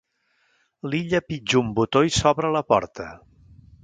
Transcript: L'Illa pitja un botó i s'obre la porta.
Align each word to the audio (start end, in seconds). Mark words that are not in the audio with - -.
L'Illa 0.93 1.19
pitja 1.31 1.61
un 1.61 1.69
botó 1.81 2.03
i 2.07 2.13
s'obre 2.15 2.51
la 2.57 2.63
porta. 2.73 3.07